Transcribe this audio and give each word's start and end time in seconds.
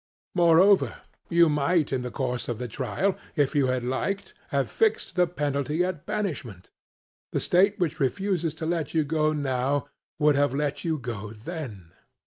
Moreover, 0.33 1.01
you 1.29 1.47
might 1.47 1.93
in 1.93 2.01
the 2.01 2.09
course 2.09 2.47
of 2.49 2.57
the 2.57 2.67
trial, 2.67 3.15
if 3.35 3.53
you 3.53 3.67
had 3.67 3.83
liked, 3.83 4.33
have 4.47 4.67
fixed 4.67 5.15
the 5.15 5.27
penalty 5.27 5.83
at 5.85 6.07
banishment; 6.07 6.71
the 7.31 7.39
state 7.39 7.77
which 7.77 7.99
refuses 7.99 8.55
to 8.55 8.65
let 8.65 8.95
you 8.95 9.03
go 9.03 9.31
now 9.31 9.87
would 10.17 10.35
have 10.35 10.55
let 10.55 10.83
you 10.83 10.97
go 10.97 11.29
then. 11.33 11.91